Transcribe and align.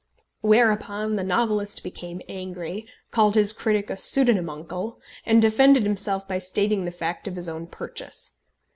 Whereupon 0.41 1.15
the 1.15 1.23
novelist 1.23 1.83
became 1.83 2.23
angry, 2.27 2.87
called 3.11 3.35
his 3.35 3.53
critic 3.53 3.91
a 3.91 3.93
pseudonymuncle, 3.93 4.99
and 5.27 5.39
defended 5.43 5.83
himself 5.83 6.27
by 6.27 6.39
stating 6.39 6.85
the 6.85 6.89
fact 6.91 7.27
of 7.27 7.35
his 7.35 7.47
own 7.47 7.67
purchase. 7.67 8.31